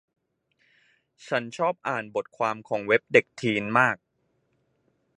[1.27, 3.97] ฉันชอบอ่านบทความของเว็บเด็กทีนมาก